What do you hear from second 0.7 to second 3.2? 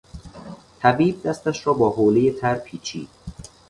طبیب دستش را با حولهٔ تر پیچید.